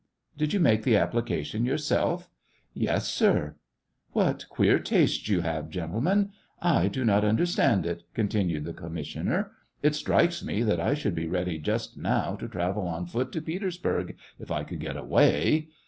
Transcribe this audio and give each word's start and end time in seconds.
"Did 0.39 0.51
you 0.51 0.59
make 0.59 0.81
the 0.81 0.95
application 0.97 1.63
yourself 1.63 2.27
}""Yes, 2.73 3.07
sir."" 3.07 3.55
What 4.13 4.49
queer 4.49 4.79
tastes 4.79 5.29
you 5.29 5.41
have, 5.41 5.69
gentlemen! 5.69 6.31
I 6.59 6.87
do 6.87 7.05
not 7.05 7.23
understand 7.23 7.85
it!" 7.85 8.01
continued 8.15 8.65
the 8.65 8.73
commis 8.73 9.13
sioner." 9.15 9.49
It 9.83 9.93
strikes 9.93 10.43
me 10.43 10.63
that 10.63 10.79
I 10.79 10.95
should 10.95 11.13
be 11.13 11.27
ready 11.27 11.59
just 11.59 11.97
now 11.97 12.35
to 12.37 12.47
travel 12.47 12.87
on 12.87 13.05
foot 13.05 13.31
to 13.33 13.43
Petersburg, 13.43 14.17
if 14.39 14.49
I 14.49 14.63
could 14.63 14.79
get 14.79 14.97
away. 14.97 15.67